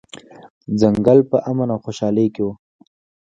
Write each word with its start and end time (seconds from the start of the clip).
ځنګل 0.79 1.19
په 1.29 1.37
امن 1.49 1.69
او 1.73 1.79
خوشحالۍ 1.85 2.27
کې 2.33 2.41
و. 2.45 2.49